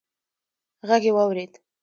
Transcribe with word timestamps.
غږ 0.87 1.03
يې 1.07 1.11
واورېد: 1.15 1.51